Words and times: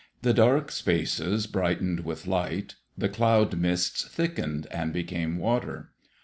The 0.23 0.33
dark 0.33 0.71
spaces 0.71 1.45
brightened 1.45 1.99
with 1.99 2.25
light. 2.25 2.73
The 2.97 3.07
cloud 3.07 3.55
mists 3.55 4.03
thickened 4.07 4.65
and 4.71 4.91
became 4.91 5.37
water. 5.37 5.91